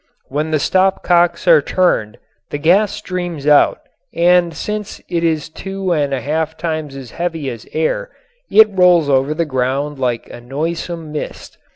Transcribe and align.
When 0.29 0.49
the 0.49 0.57
stop 0.57 1.03
cocks 1.03 1.47
are 1.47 1.61
turned 1.61 2.17
the 2.49 2.57
gas 2.57 2.91
streams 2.91 3.45
out 3.45 3.81
and 4.15 4.51
since 4.51 4.99
it 5.07 5.23
is 5.23 5.47
two 5.47 5.91
and 5.91 6.11
a 6.11 6.21
half 6.21 6.57
times 6.57 6.95
as 6.95 7.11
heavy 7.11 7.51
as 7.51 7.67
air 7.71 8.09
it 8.49 8.67
rolls 8.71 9.11
over 9.11 9.35
the 9.35 9.45
ground 9.45 9.99
like 9.99 10.27
a 10.31 10.41
noisome 10.41 11.11
mist. 11.11 11.59